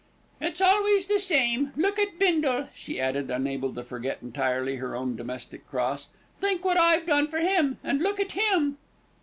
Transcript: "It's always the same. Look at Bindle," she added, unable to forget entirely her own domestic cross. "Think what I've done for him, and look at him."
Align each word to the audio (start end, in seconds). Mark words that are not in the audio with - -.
"It's 0.39 0.61
always 0.61 1.05
the 1.05 1.19
same. 1.19 1.73
Look 1.77 1.99
at 1.99 2.17
Bindle," 2.17 2.69
she 2.73 2.99
added, 2.99 3.29
unable 3.29 3.71
to 3.75 3.83
forget 3.83 4.17
entirely 4.23 4.77
her 4.77 4.95
own 4.95 5.15
domestic 5.15 5.69
cross. 5.69 6.07
"Think 6.39 6.65
what 6.65 6.77
I've 6.77 7.05
done 7.05 7.27
for 7.27 7.37
him, 7.37 7.77
and 7.83 8.01
look 8.01 8.19
at 8.19 8.31
him." 8.31 8.79